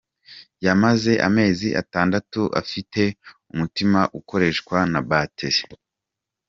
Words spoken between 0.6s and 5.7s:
Yamaze amezi atandatu afite umutima ukoreshwa na Batiri